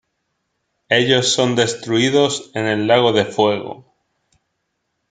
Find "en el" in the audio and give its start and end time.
2.55-2.87